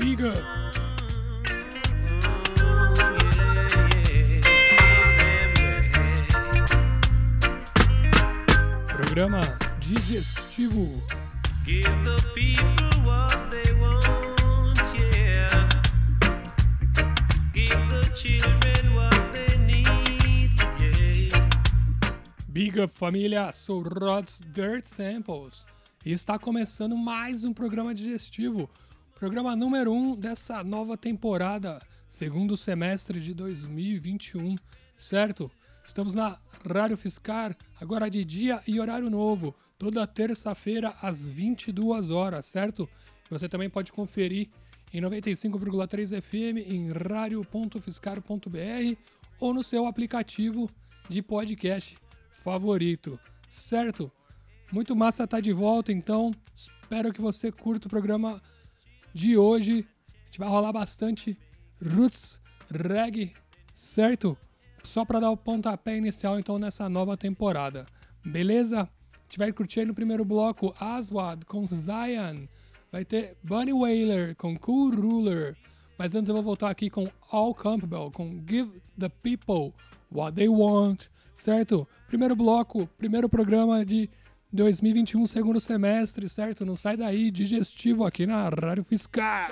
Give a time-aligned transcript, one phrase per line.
[0.00, 0.32] Biga.
[8.86, 9.42] Programa
[9.78, 11.02] digestivo.
[11.66, 15.68] Give the people what they want, yeah.
[17.52, 21.48] Give the children what they need, yeah.
[22.48, 25.66] Big Up Família, sou Rod's Dirt Samples
[26.06, 28.70] e está começando mais um programa digestivo,
[29.20, 34.56] programa número 1 um dessa nova temporada, segundo semestre de 2021,
[34.96, 35.50] certo?
[35.84, 42.46] Estamos na Rádio Fiscar, agora de dia e horário novo, toda terça-feira às 22 horas,
[42.46, 42.88] certo?
[43.28, 44.48] Você também pode conferir
[44.90, 48.96] em 95,3 FM em radio.fiscar.br
[49.38, 50.70] ou no seu aplicativo
[51.10, 51.94] de podcast
[52.30, 54.10] favorito, certo?
[54.72, 58.40] Muito massa tá de volta, então espero que você curta o programa
[59.12, 59.86] de hoje.
[60.08, 61.36] A gente vai rolar bastante
[61.84, 62.40] roots,
[62.70, 63.32] reggae,
[63.74, 64.36] certo?
[64.82, 67.86] Só para dar o pontapé inicial então nessa nova temporada.
[68.24, 68.82] Beleza?
[68.82, 72.46] A gente vai curtir aí no primeiro bloco Aswad com Zion.
[72.90, 75.56] Vai ter Bunny Wailer com Cool Ruler.
[75.96, 79.72] Mas antes eu vou voltar aqui com Al Campbell com Give the People
[80.10, 81.04] What They Want.
[81.32, 81.86] Certo?
[82.08, 84.10] Primeiro bloco, primeiro programa de
[84.52, 86.66] 2021, segundo semestre, certo?
[86.66, 89.48] Não sai daí, digestivo aqui na Rádio Fiscal.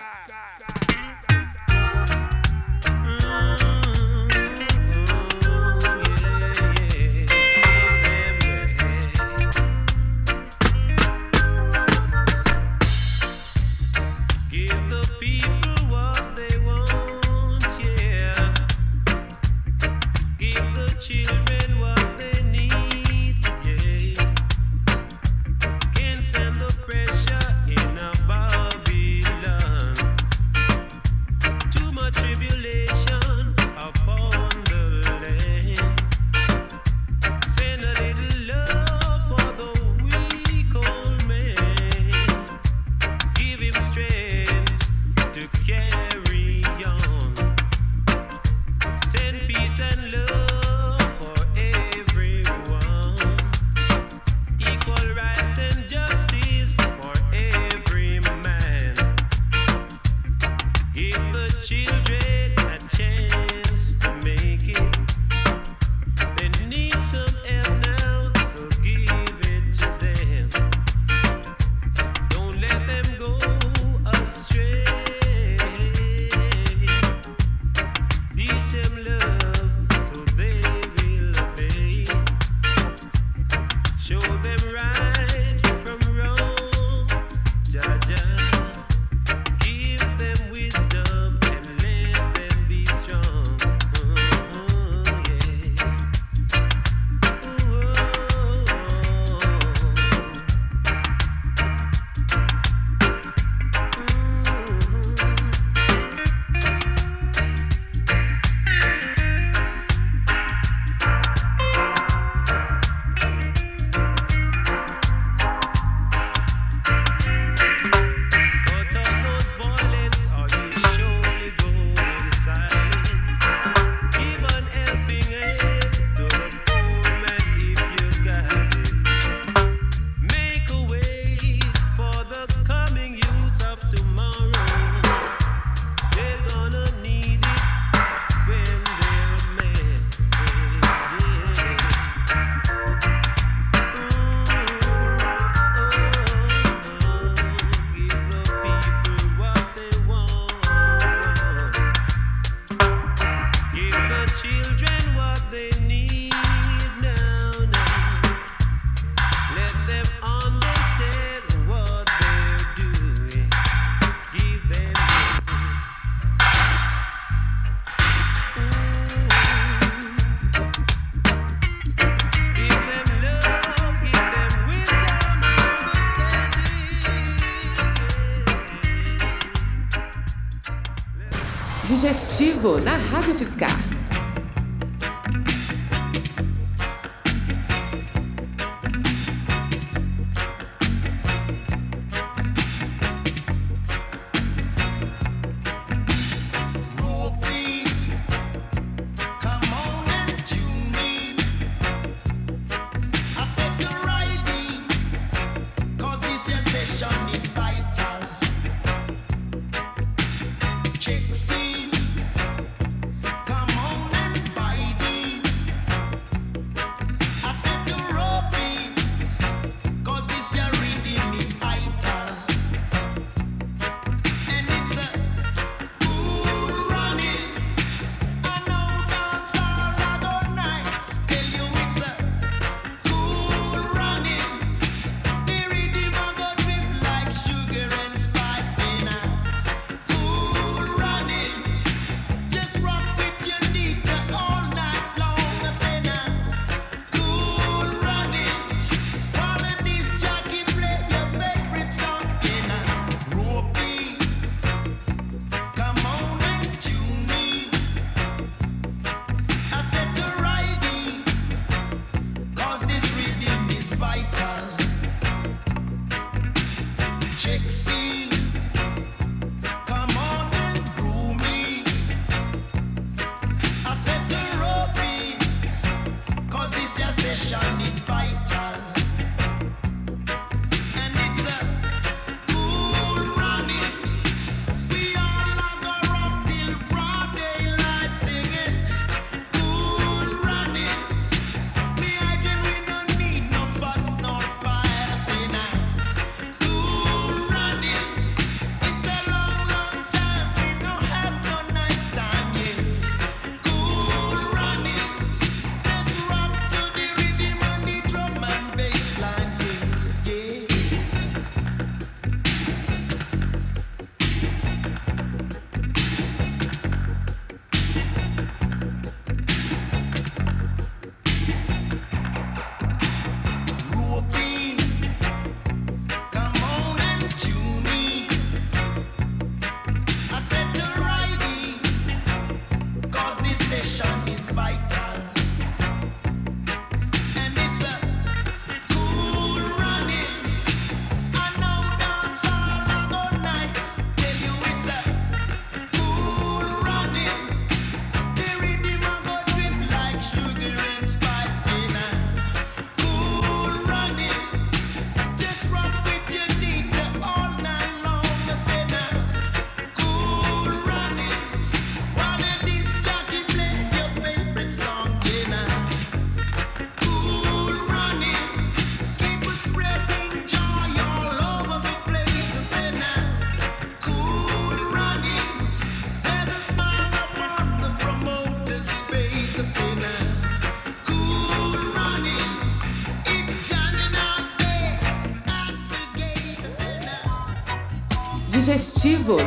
[183.49, 183.88] arriscar.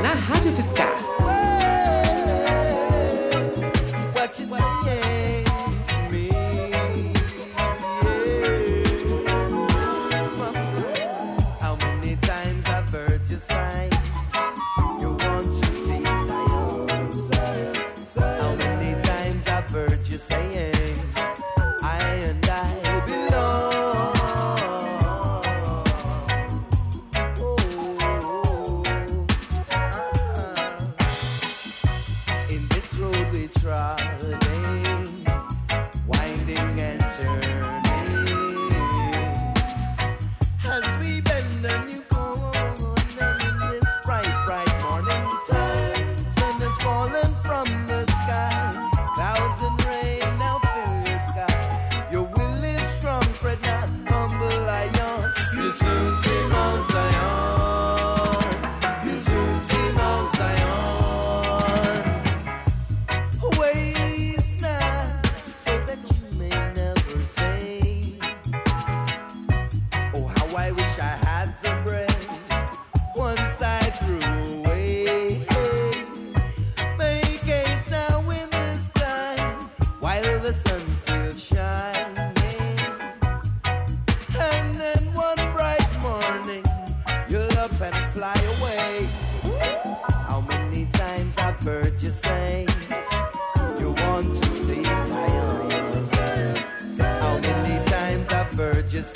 [0.01, 1.10] Na Rádio Fiscar.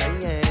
[0.10, 0.45] Heard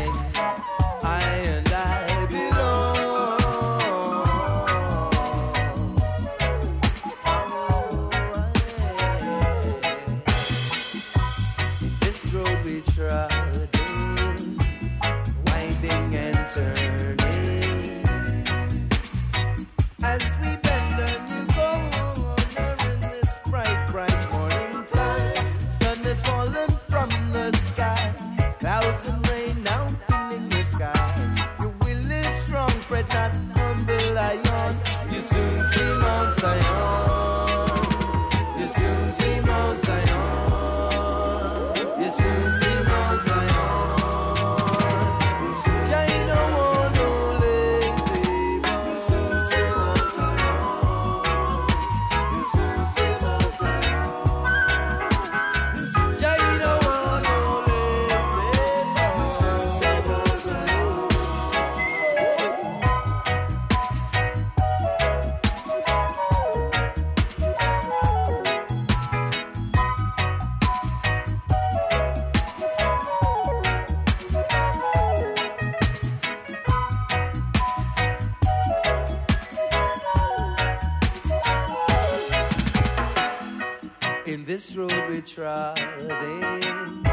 [85.20, 87.04] this road we trotting,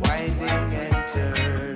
[0.00, 1.75] winding and turning.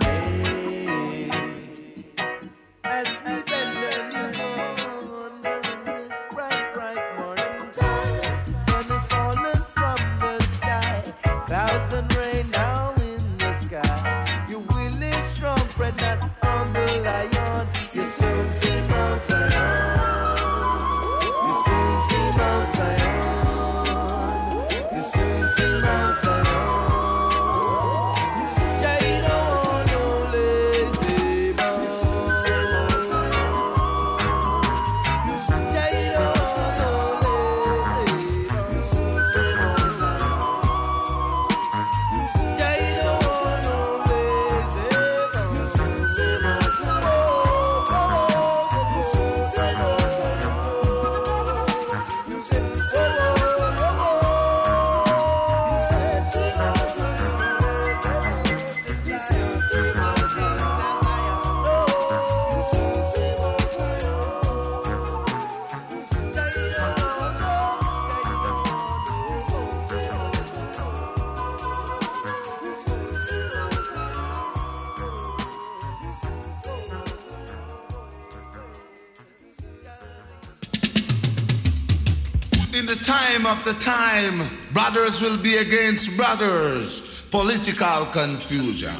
[82.73, 87.01] In the time of the time, brothers will be against brothers,
[87.33, 88.95] political confusion.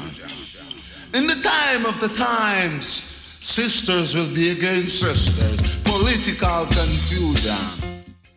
[1.13, 2.85] In the time of the times,
[3.41, 7.55] sisters will be against sisters, political confusion.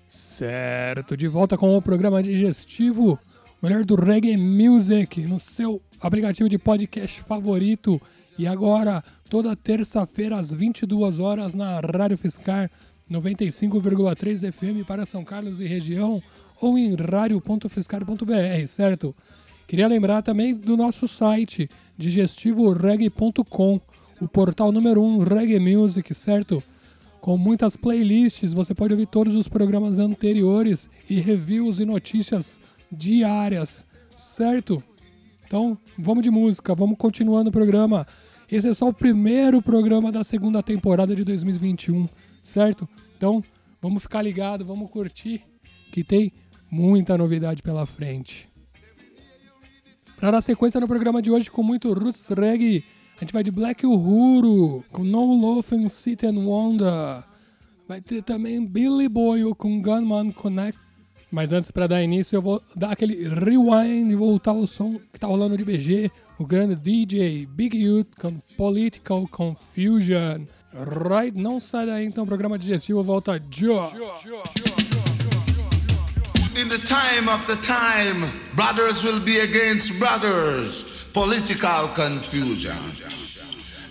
[0.07, 3.19] Certo, de volta com o programa digestivo,
[3.61, 8.01] melhor do reggae music, no seu aplicativo de podcast favorito.
[8.39, 12.71] E agora, toda terça-feira às 22 horas na Rádio Fiscar
[13.11, 16.23] 95,3 FM para São Carlos e região
[16.61, 19.15] ou em radio.fiscar.br, certo?
[19.67, 23.81] Queria lembrar também do nosso site digestivoreg.com,
[24.21, 26.63] o portal número 1 um, Reggae Music, certo?
[27.21, 32.61] Com muitas playlists, você pode ouvir todos os programas anteriores e reviews e notícias
[32.93, 33.85] diárias,
[34.15, 34.83] certo?
[35.47, 38.07] Então, vamos de música, vamos continuando o programa.
[38.51, 42.07] Esse é só o primeiro programa da segunda temporada de 2021,
[42.45, 42.89] certo?
[43.17, 43.43] Então,
[43.81, 45.43] vamos ficar ligado, vamos curtir,
[45.91, 46.33] que tem
[46.71, 48.49] muita novidade pela frente.
[50.17, 52.85] Para dar sequência no programa de hoje com muito roots reggae,
[53.17, 57.25] a gente vai de Black Uhuru com No Loafing Sit and Wonder.
[57.87, 60.81] Vai ter também Billy Boyle com Gunman Connect.
[61.31, 65.19] Mas antes, para dar início, eu vou dar aquele rewind e voltar ao som que
[65.19, 70.47] tá rolando de BG, o grande DJ Big Youth com Political Confusion.
[70.77, 73.93] Right, não sai daí então, programa digestivo volta já.
[76.57, 82.77] In the time of the time, brothers will be against brothers, political confusion.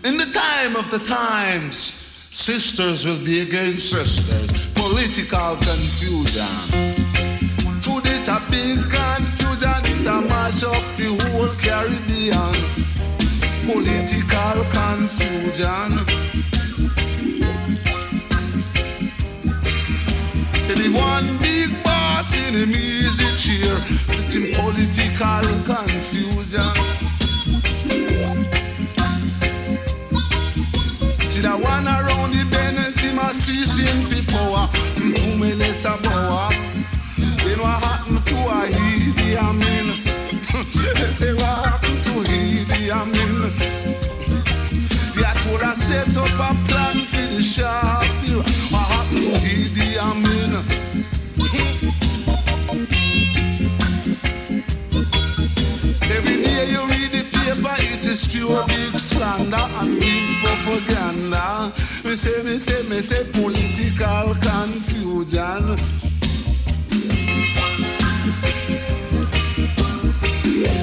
[0.04, 6.44] In the time of the times, sisters will be against sisters, political confusion.
[7.82, 12.54] To this a big confusion, it a mash up the whole Caribbean.
[13.66, 16.33] Political confusion.
[20.63, 23.75] Say the one big boss in the music chair,
[24.08, 26.72] with him political confusion.
[31.27, 36.48] See that one around the bend, him a ceasing for power, two minutes a power.
[37.43, 39.88] Then what happened to a Idi Amin?
[40.96, 43.51] they say what happened to Idi Amin?
[45.13, 48.02] They told us set up a plan for the Sharfield.
[57.55, 61.72] Paper, it is pure big slander and big propaganda.
[62.03, 65.75] me say, me say, me say political confusion.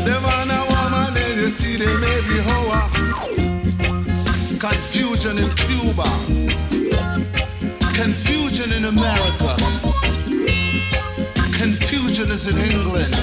[0.04, 2.80] The man and woman, then you see them every hour.
[4.58, 6.08] Confusion in Cuba,
[7.94, 9.56] confusion in America,
[11.52, 13.16] confusion is in England,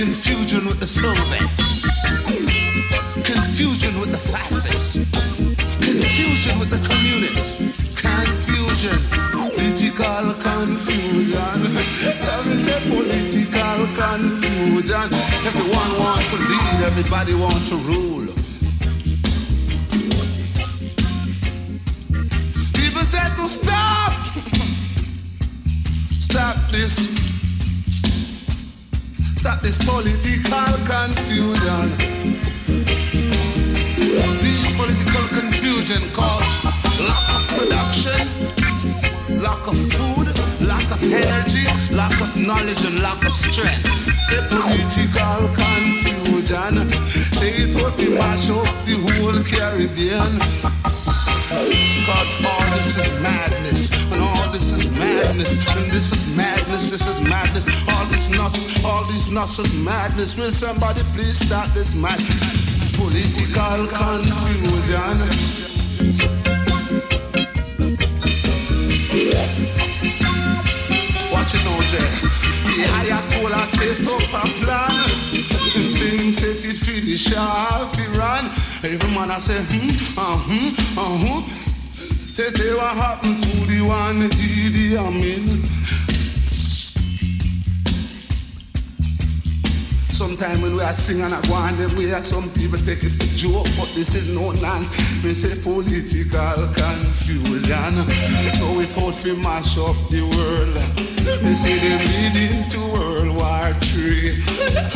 [0.00, 1.60] confusion with the Soviets,
[3.22, 4.96] confusion with the fascists,
[5.78, 7.60] confusion with the communists,
[8.00, 8.96] confusion,
[9.52, 11.36] political confusion.
[12.24, 15.06] So me say political confusion.
[15.44, 18.32] Everyone want to lead, everybody want to rule.
[22.72, 24.12] People said to stop,
[26.20, 27.29] stop this,
[29.40, 31.86] stop this political confusion.
[34.44, 36.52] This political confusion cause
[37.08, 38.20] lack of production,
[39.40, 40.28] lack of food,
[40.60, 43.88] lack of energy, lack of knowledge, and lack of strength.
[44.28, 46.74] Say political confusion.
[47.32, 50.32] Say it will mash up the whole Caribbean.
[52.06, 53.59] God, all this is madness,
[55.22, 57.66] madness, and this is madness, this is madness.
[57.92, 60.36] All these nuts, all these nuts is madness.
[60.38, 62.70] Will somebody please stop this madness?
[62.96, 65.16] political confusion?
[71.32, 72.10] Watch it now, Jay.
[72.66, 75.08] The Ayatollah set up a plan.
[75.72, 78.44] Him say him set it for the Shah, fi run.
[78.82, 81.69] Every man I say, hmm, uh, hmm, uh, hmm.
[82.40, 85.60] They say what happened to the one Idi Amin.
[90.08, 93.28] Sometimes when we are singing and go on them way, some people take it for
[93.36, 95.22] joke, but this is no nonsense.
[95.22, 98.08] We say political confusion.
[98.56, 100.76] So we thought we mash up the world.
[101.44, 104.40] They say they leading to World War Three.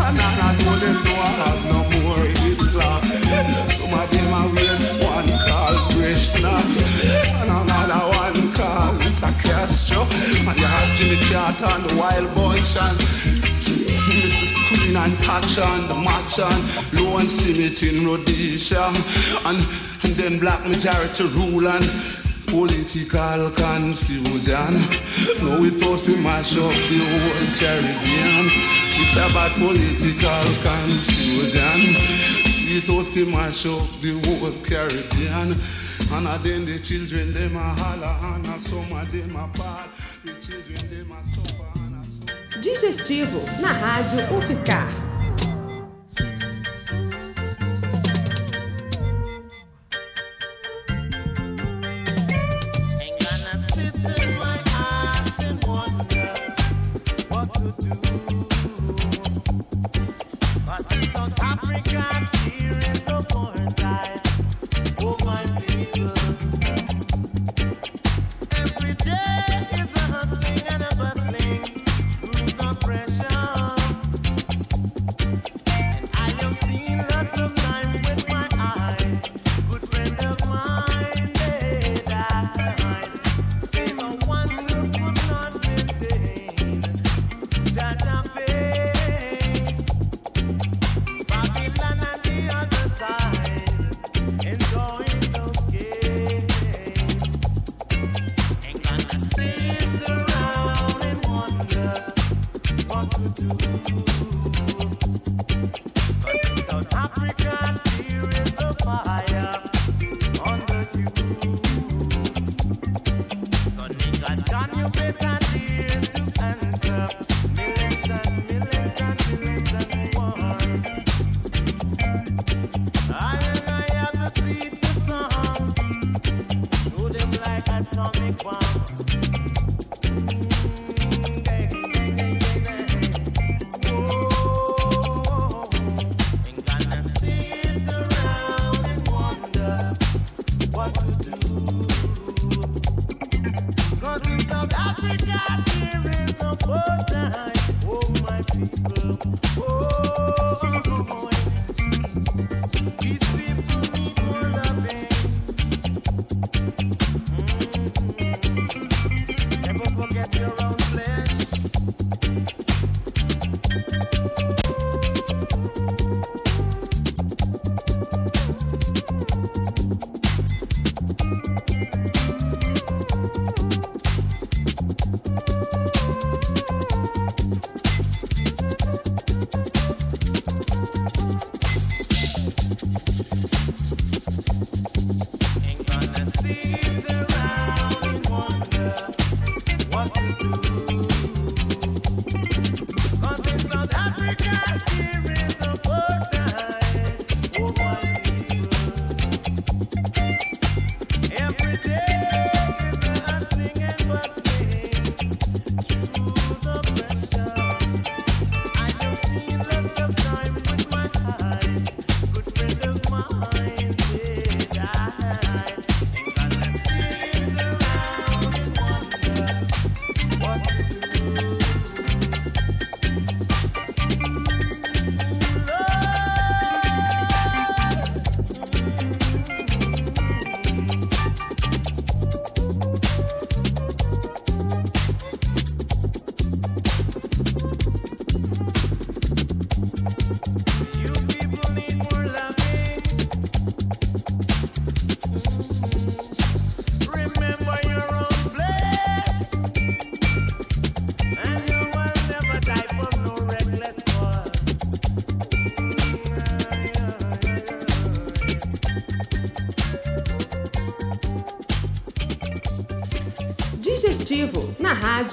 [0.01, 3.05] And I know them don't have no more Hitler.
[3.69, 4.49] Some of them are
[5.31, 6.83] one called Brezhnev,
[7.41, 9.05] and another one called.
[9.33, 10.03] Castro.
[10.03, 12.99] And you have Jimmy Carter and the Wild Bunch and
[14.11, 14.57] Mrs.
[14.69, 18.93] Queen and Thatcher and the Match and Low and Simit in Rhodesia
[19.47, 19.59] and,
[20.05, 21.85] and then black majority rule and
[22.47, 24.75] political confusion.
[25.43, 28.47] No, we thought we mash up the whole Caribbean.
[28.97, 32.34] It's about political confusion.
[32.77, 35.55] It thought we mash up the whole Caribbean.
[36.11, 39.89] And then the children them a holler and some of them a.
[40.25, 42.35] The children them a suffer and suffer.
[42.61, 45.14] Digestivo na Rádio UFSCar.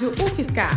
[0.02, 0.74] Rádio UFSCar.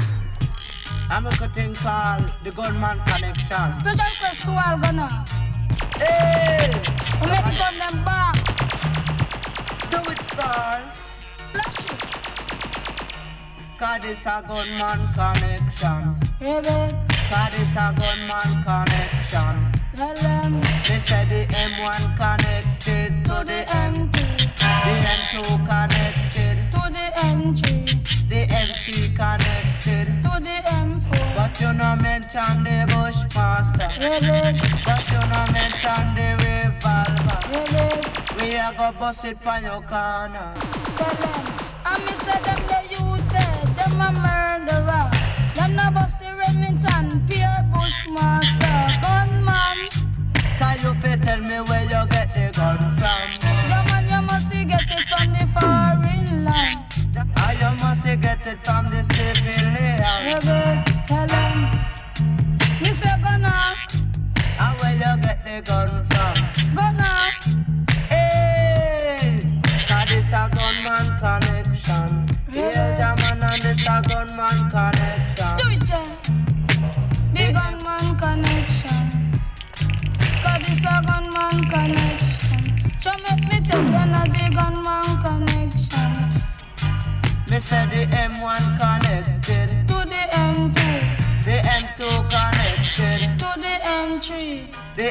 [1.09, 3.73] I'm a thing called the Gunman Connection.
[3.73, 5.25] Special request to all gonna.
[5.97, 6.69] Hey!
[7.21, 8.35] We make it on them back.
[9.89, 10.93] Do it, star.
[11.51, 12.01] Flash it.
[13.79, 16.01] Cause this a gunman connection.
[16.39, 16.95] Ribbit.
[17.29, 19.55] Cause this a gunman connection.
[19.95, 24.13] Tell them They said the M1 connected to the M2.
[24.85, 25.35] the M2
[25.65, 28.04] connected, To the M3.
[28.47, 30.05] The M3 connected.
[30.23, 31.35] To the M4.
[31.35, 33.89] But you no mention the Bushmaster.
[33.99, 34.61] Ribbit.
[34.85, 37.39] But you no mention the revolver.
[37.51, 38.41] Ribbit.
[38.41, 40.53] We a go bust it for your corner.
[40.97, 41.43] Tell them.
[41.85, 43.63] I me say them the youth dead.
[43.77, 45.09] Them a murderer.
[45.55, 47.25] Them no bust the Remington.
[47.27, 48.99] Pure Bushmaster.
[49.01, 49.77] Gunman.
[50.57, 51.84] Can you fit tell me where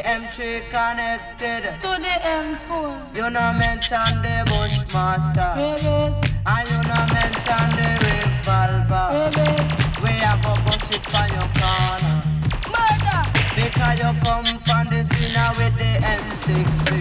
[0.04, 1.80] M3, the M3 connected.
[1.80, 3.14] to the M4.
[3.16, 9.06] You no mention the Bushmaster, Ribbit, and you no mention the revolver.
[9.14, 12.14] ribbit, We a go bust it for your corner.
[12.68, 13.22] murder.
[13.56, 16.92] Because you come from the scene with the M16.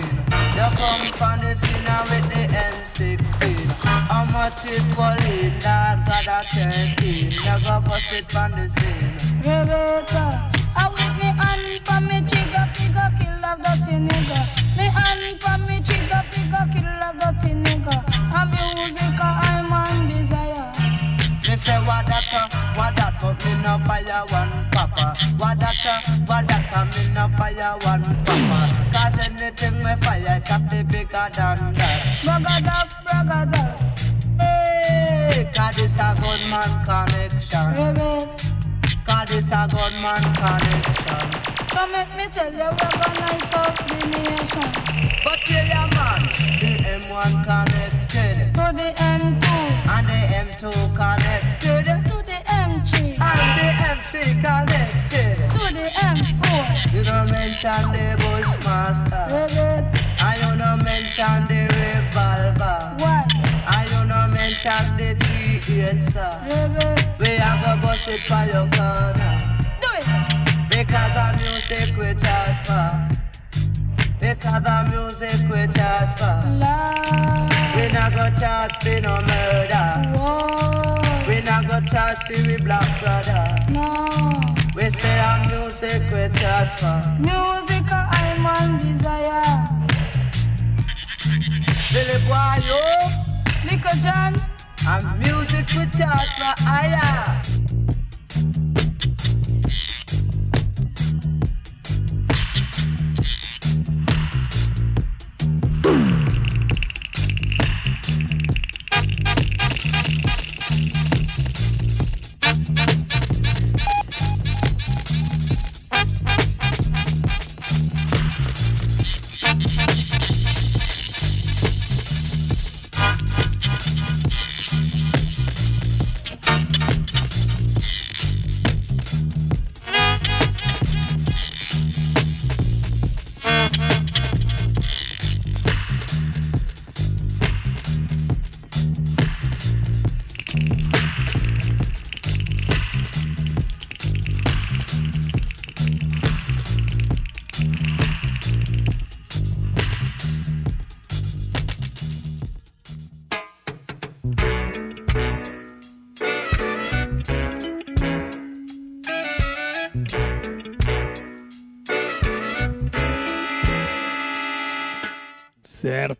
[0.55, 3.67] You come from the scene with the M16.
[3.83, 4.61] How much
[4.95, 5.53] for it?
[5.65, 7.31] Lord God a 13.
[7.31, 9.17] You go bust it from the scene.
[9.39, 12.21] Rebecca, I with me hand for me
[14.07, 14.39] nigga.
[14.77, 17.95] Me hand for me trigger figure kill of dirty nigga.
[18.37, 20.71] A music I'm on desire.
[21.47, 25.13] Me say what that, uh, what that, but me no fire one papa.
[25.37, 28.59] What that, uh, what that, uh, me no fire one papa.
[28.93, 31.99] Cause anything me fire, it can be bigger than that.
[32.23, 33.63] Bragada, bragada,
[34.39, 37.67] Hey, cause this a good man connection.
[39.05, 41.52] Cause this a good man connection.
[41.83, 43.27] So make me tell you we're gonna
[43.89, 44.71] the nation.
[45.21, 46.23] But tell your man,
[46.61, 49.45] the M1 connected To the M2,
[49.91, 50.63] and the M2
[50.95, 54.13] connected to the M3, and the M3
[54.45, 55.35] connected.
[55.35, 56.93] to the M4.
[56.93, 59.27] You don't mention the Bushmaster
[60.23, 63.27] and you don't mention the revolver why?
[63.91, 66.31] you don't mention the three eight sir.
[66.45, 69.37] Rebecca, We a go bust it for your corner
[69.81, 70.69] do it.
[70.69, 71.32] because of
[71.69, 73.09] music we charge for.
[74.19, 76.49] Because of music we charge for.
[76.49, 77.75] Love.
[77.75, 80.01] We not go charge for no murder.
[80.17, 81.25] Whoa.
[81.27, 83.55] We not go charge for we black brother.
[83.69, 84.09] No.
[84.75, 87.01] We say our music we charge for.
[87.19, 89.67] Music I'm on desire.
[91.91, 92.79] Billy boy, yo.
[94.01, 94.41] John.
[94.87, 97.62] And music for talk for higher.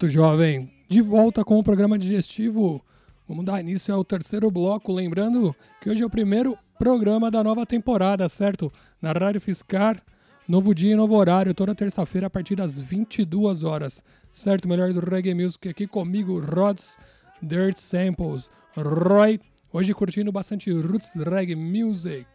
[0.04, 0.70] Certo, jovem.
[0.90, 2.84] De volta com o programa digestivo.
[3.26, 4.92] Vamos dar início ao terceiro bloco.
[4.92, 8.72] Lembrando que hoje é o primeiro programa da nova temporada, certo?
[9.02, 10.04] Na Rádio Fiscar,
[10.46, 14.04] novo dia e novo horário, toda terça-feira a partir das 22 horas.
[14.30, 14.68] Certo?
[14.68, 16.98] Melhor do reggae music aqui comigo, Rods
[17.42, 18.52] Dirt Samples.
[18.76, 19.40] Roy,
[19.72, 22.26] hoje curtindo bastante roots reggae music,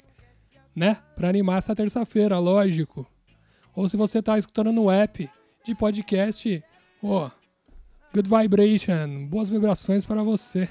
[0.74, 0.96] né?
[1.14, 3.06] Pra animar essa terça-feira, lógico.
[3.76, 5.28] Ou se você tá escutando no app
[5.64, 6.64] de podcast,
[7.02, 7.30] ó,
[8.14, 10.68] good vibration, boas vibrações para você.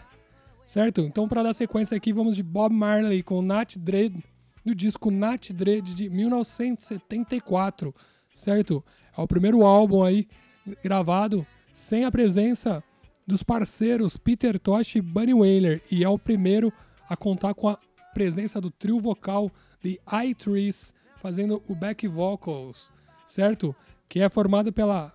[0.66, 1.02] Certo?
[1.02, 4.22] Então, para dar sequência aqui, vamos de Bob Marley com Nat Dread,
[4.66, 7.96] do disco Nat Dread de 1974.
[8.34, 8.84] Certo?
[9.18, 10.28] É o primeiro álbum aí
[10.84, 12.84] gravado sem a presença
[13.26, 15.82] dos parceiros Peter Tosh e Bunny Wailer.
[15.90, 16.74] E é o primeiro
[17.08, 17.80] a contar com a
[18.14, 22.92] presença do trio vocal de I-Trees fazendo o back vocals,
[23.26, 23.76] certo?
[24.10, 25.14] Que é formado pela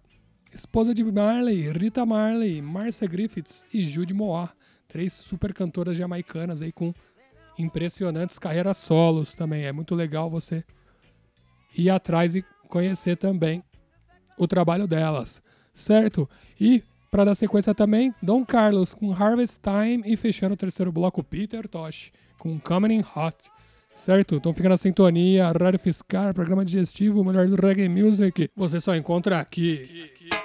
[0.55, 4.51] esposa de Marley, Rita Marley, Marcia Griffiths e Judy Moa,
[4.89, 6.95] três super cantoras jamaicanas aí com
[7.59, 9.65] impressionantes carreiras solos também.
[9.65, 10.65] É muito legal você
[11.77, 13.63] ir atrás e conhecer também
[14.37, 16.29] o trabalho delas, certo?
[16.61, 21.23] E para dar sequência também, Dom Carlos com Harvest Time e fechando o terceiro bloco,
[21.23, 23.37] Peter Tosh com Coming in Hot.
[23.95, 24.37] Certo?
[24.37, 28.49] Então fica na sintonia, Rádio Fiscar, programa digestivo, o melhor do reggae music.
[28.57, 30.11] Você só encontra aqui.
[30.31, 30.42] Dread,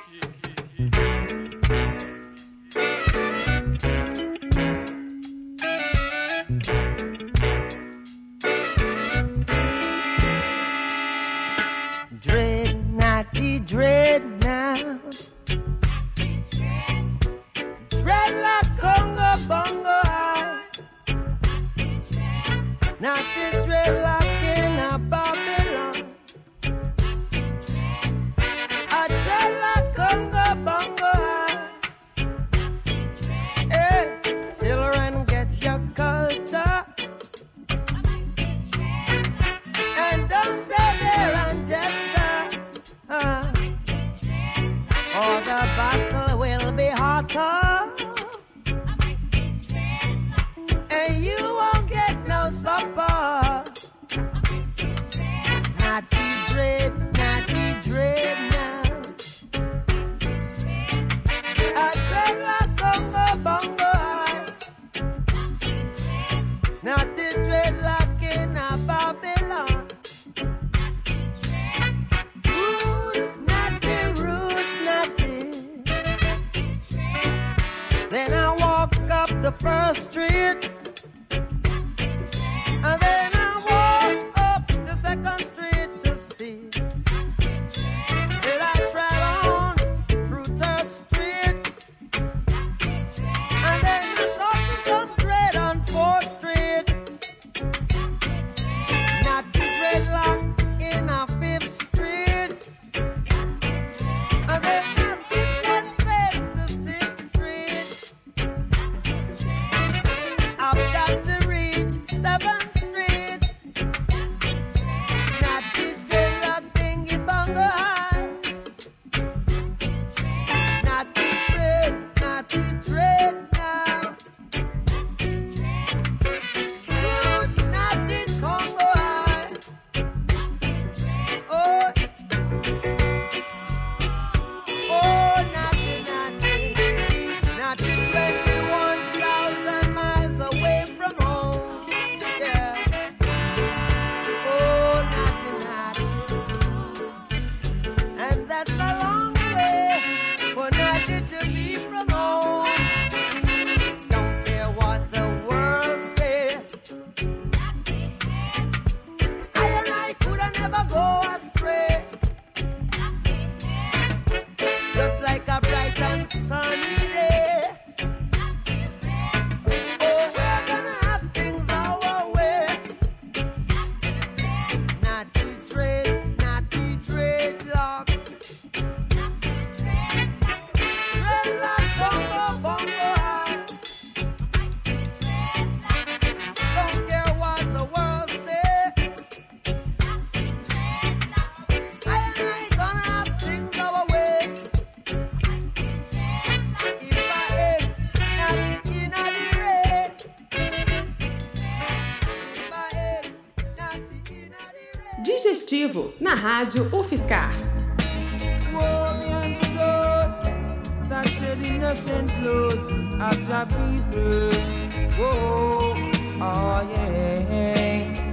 [13.38, 14.37] naughty, dread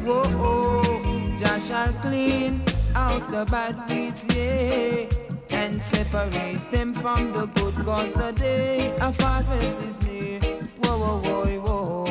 [0.05, 2.63] Whoa, Jah shall clean
[2.95, 5.09] out the bad weeds, yeah.
[5.51, 10.39] And separate them from the good, cause the day of harvest is near.
[10.85, 12.07] Whoa, whoa, whoa, whoa.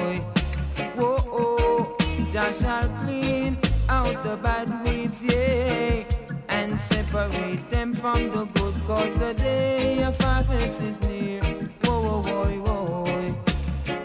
[0.98, 1.98] Whoa, oh,
[2.32, 3.43] Jah shall clean
[3.90, 6.04] out the bad weeds, yeah,
[6.50, 11.42] and separate them from the good, cause the day of harvest is near.
[11.84, 13.32] Whoa, whoa, whoa, whoa,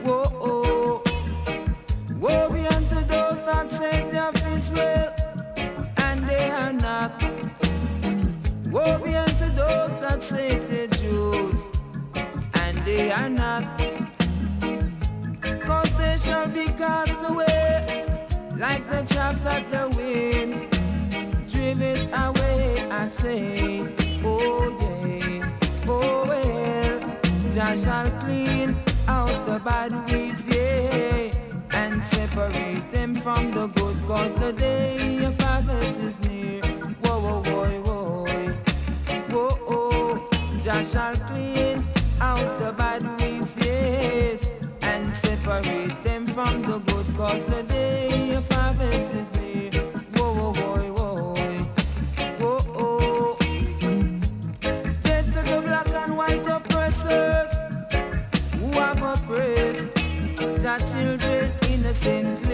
[0.02, 1.02] whoa, oh.
[2.18, 5.14] Woe be unto those that say their feet well,
[5.98, 7.22] and they are not.
[8.70, 11.70] Woe be unto those that say they're Jews,
[12.62, 13.64] and they are not.
[15.62, 18.07] Cause they shall be cast away
[18.58, 20.68] like the chaff that the wind
[21.48, 22.88] driven away.
[22.90, 23.86] I say,
[24.24, 25.48] oh yeah,
[25.86, 27.00] oh well,
[27.52, 31.30] Jah shall clean out the bad weeds, yeah,
[31.70, 36.62] and separate them from the good, cause the day of harvest is near.
[37.02, 38.26] Whoa, whoa, whoa, whoa,
[39.30, 40.28] whoa, oh,
[40.60, 41.86] Jah shall clean
[42.20, 44.52] out the bad weeds, yes,
[45.08, 49.70] and separate them from the good, cause the day of harvest is near.
[50.16, 51.34] Whoa, whoa, whoa,
[52.38, 53.36] whoa, whoa, oh.
[55.04, 57.52] Get to the black and white oppressors
[58.58, 62.47] who have oppressed the children innocently.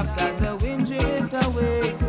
[0.00, 2.01] Like the wind drew it away.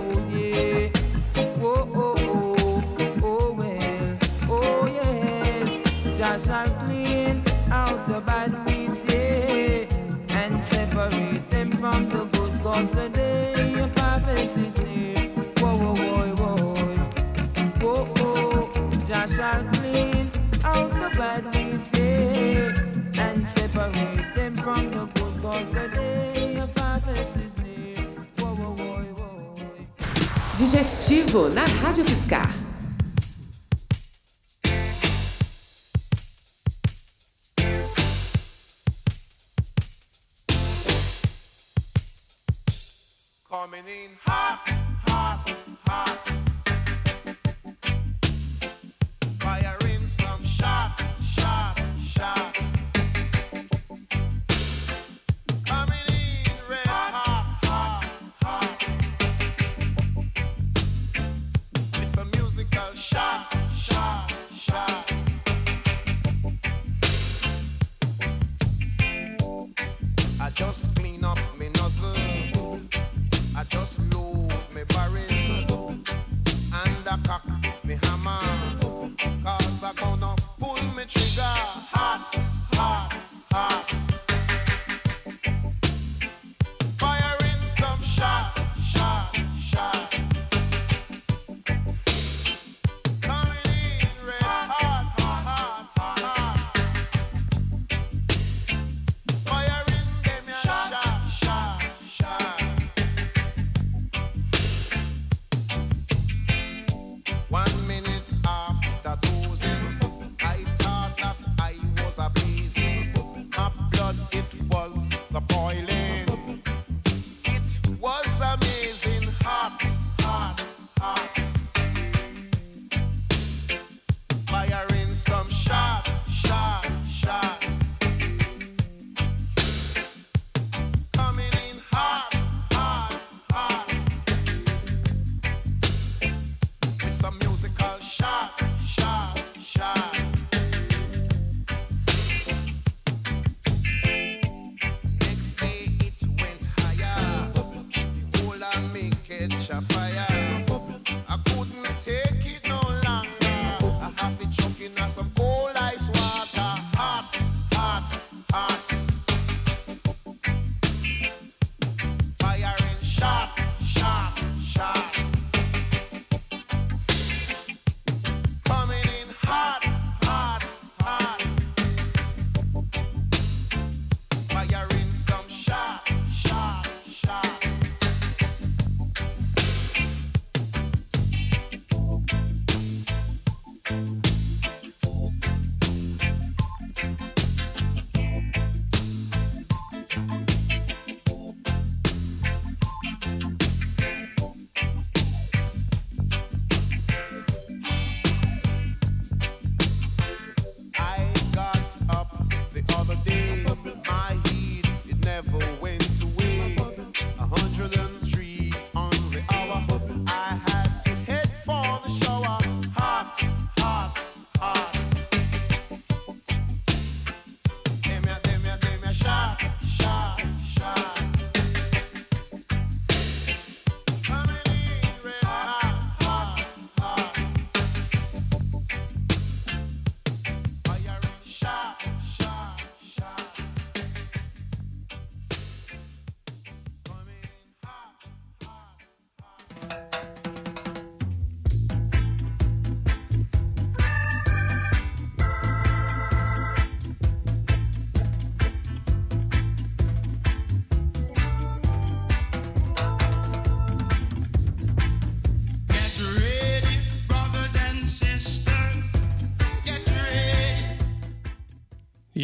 [30.84, 32.63] festivo na Rádio Piscar.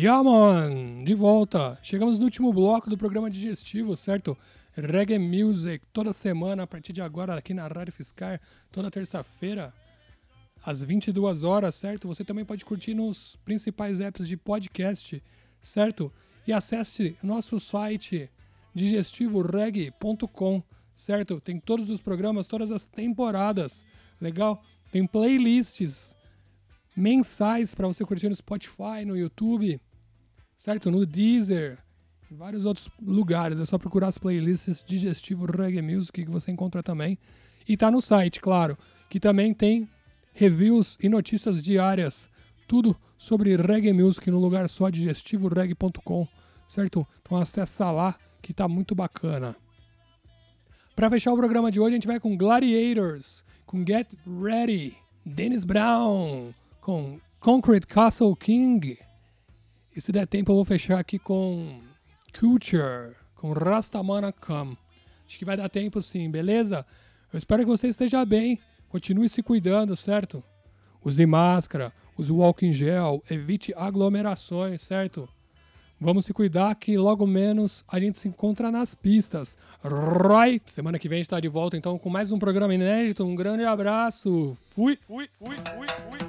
[0.02, 0.24] Yeah!
[1.04, 1.78] De volta!
[1.84, 4.38] Chegamos no último bloco do programa digestivo, certo?
[4.74, 8.40] Reggae Music, toda semana, a partir de agora, aqui na Rádio Fiscar,
[8.72, 9.74] toda terça-feira,
[10.64, 12.08] às 22 horas, certo?
[12.08, 15.22] Você também pode curtir nos principais apps de podcast,
[15.62, 16.10] certo?
[16.48, 18.30] E acesse nosso site
[18.74, 20.64] digestivoreg.com,
[20.96, 21.42] certo?
[21.42, 23.84] Tem todos os programas, todas as temporadas,
[24.22, 24.64] legal?
[24.94, 26.16] Tem playlists
[26.96, 29.78] mensais para você curtir no Spotify, no YouTube,
[30.60, 30.92] certo?
[30.92, 31.80] No Deezer,
[32.30, 33.60] em vários outros lugares.
[33.60, 37.18] É só procurar as playlists Digestivo Reggae Music que você encontra também.
[37.68, 38.78] E tá no site, claro,
[39.10, 39.90] que também tem
[40.34, 42.28] reviews e notícias diárias.
[42.68, 46.28] Tudo sobre reggae music no lugar só digestivoreg.com,
[46.68, 47.08] certo?
[47.22, 49.56] Então acessa lá que tá muito bacana.
[50.96, 54.96] Para fechar o programa de hoje, a gente vai com Gladiators, com Get Ready,
[55.26, 58.98] Dennis Brown, com Concrete Castle King.
[60.00, 61.78] E se der tempo, eu vou fechar aqui com
[62.40, 64.78] Culture, com Rastamana Come.
[65.28, 66.86] Acho que vai dar tempo sim, beleza?
[67.34, 68.58] Eu espero que você esteja bem.
[68.88, 70.42] Continue se cuidando, certo?
[71.04, 72.32] Use máscara, use
[72.62, 75.28] em gel, evite aglomerações, certo?
[76.00, 79.58] Vamos se cuidar que logo menos a gente se encontra nas pistas.
[79.84, 80.64] Right?
[80.72, 83.26] Semana que vem a gente tá de volta então com mais um programa inédito.
[83.26, 84.58] Um grande abraço.
[84.62, 86.29] Fui, fui, fui, fui, fui,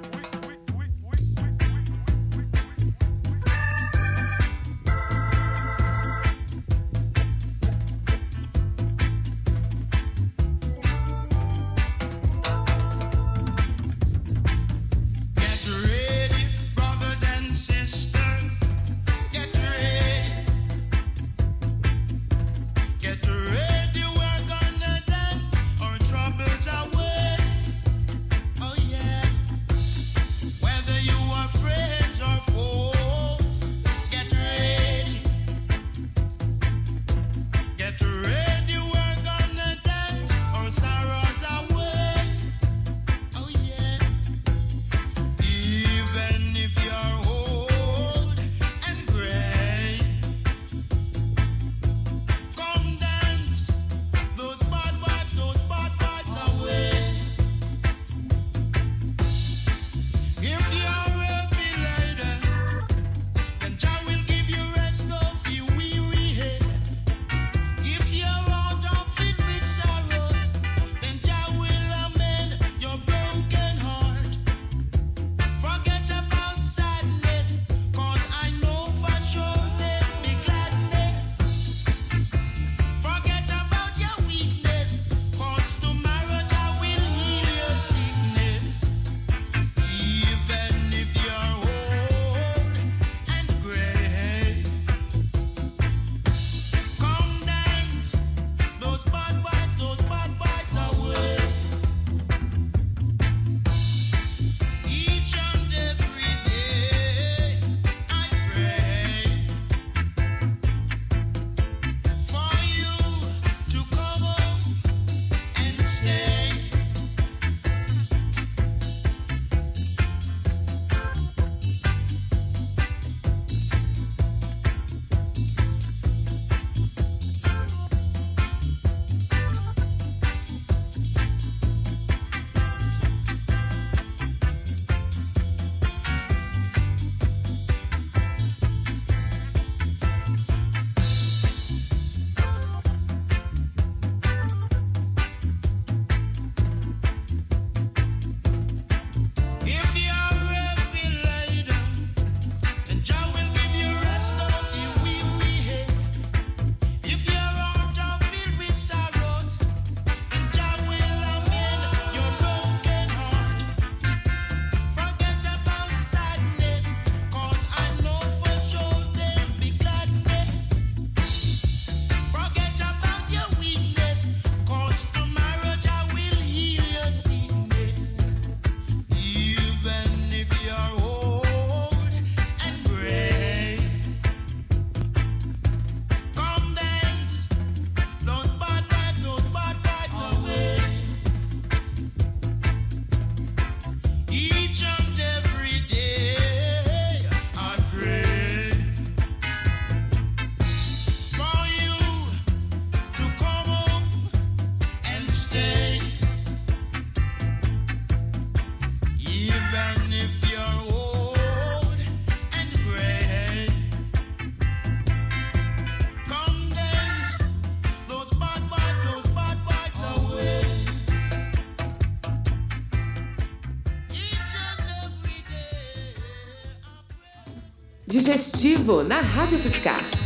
[228.21, 230.20] digestivo na Rádio Fiscar.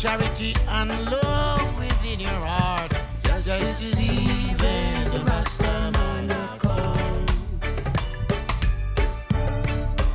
[0.00, 2.90] charity and love within your heart.
[3.22, 7.26] Just, just to see when the Rasta Rastaman come.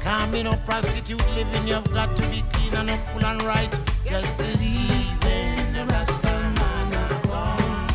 [0.02, 3.80] Can't be no prostitute living, you've got to be clean and up, full and right.
[4.10, 4.88] Just, to see
[5.22, 7.88] when the Rasta Rastaman come.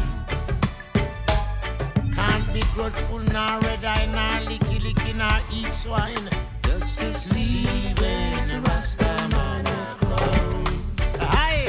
[2.14, 4.59] Can't be grateful, nor red eye, nor
[5.20, 6.30] nor eat swine.
[6.62, 7.66] Just to see
[8.00, 9.64] when the Rasta man
[9.98, 10.64] come.
[11.20, 11.68] Aye.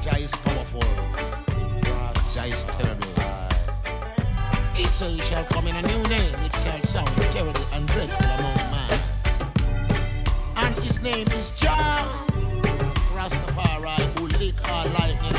[0.00, 0.88] Jah is powerful.
[2.32, 3.12] Jah is terrible.
[4.80, 6.34] Israel shall come in a new name.
[6.46, 9.00] It shall sound terrible and dreadful among man.
[10.56, 12.08] And his name is Jah.
[13.16, 15.37] Rastafari who lick our lightning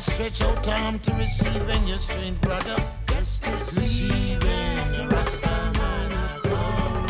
[0.00, 2.76] stretch out arm to receive and your strength, brother.
[3.08, 6.10] Just receive and the Rasta man
[6.42, 7.06] come.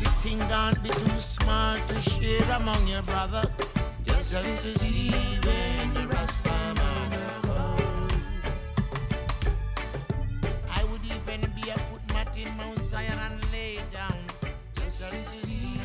[0.00, 3.50] The thing can't be too small to share among your brother.
[4.04, 8.08] Just, to see when the Rasta man come.
[10.70, 14.18] I would even be a foot mat in Mount Zion and lay down.
[14.74, 15.77] Just, to see.